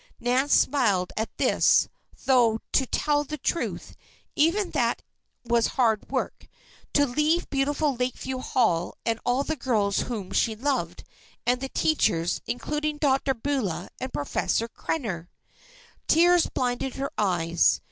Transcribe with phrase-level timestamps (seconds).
[0.19, 1.87] Nan smiled at this;
[2.25, 3.95] though to tell the truth,
[4.35, 5.03] even that
[5.45, 6.47] was hard work.
[6.93, 11.03] To leave beautiful Lakeview Hall, and all the girls whom she loved,
[11.45, 13.35] and the teachers, including Dr.
[13.35, 15.27] Beulah and Professor Krenner!
[16.07, 17.79] Tears blinded her eyes.